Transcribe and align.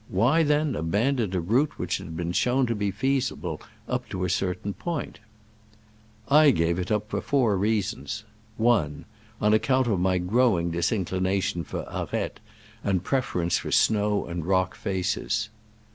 Why, 0.09 0.41
then, 0.41 0.75
abandon 0.75 1.35
a 1.35 1.39
route 1.39 1.77
which 1.77 1.97
had 1.99 2.17
been 2.17 2.31
shown 2.31 2.65
to 2.65 2.73
be 2.73 2.89
feasible 2.89 3.61
up 3.87 4.09
to 4.09 4.23
a 4.25 4.31
certain 4.31 4.73
point? 4.73 5.19
I 6.27 6.49
gave 6.49 6.79
it 6.79 6.91
up 6.91 7.07
for 7.11 7.21
four 7.21 7.55
reasons: 7.55 8.23
i. 8.59 8.87
On 9.39 9.53
account 9.53 9.85
of 9.85 9.99
my 9.99 10.17
growing 10.17 10.71
disinclination 10.71 11.63
for 11.63 11.83
aretes, 11.83 12.37
and 12.83 13.03
preference 13.03 13.59
for 13.59 13.71
snow 13.71 14.25
and 14.25 14.43
rock 14.43 14.73
faces. 14.73 15.49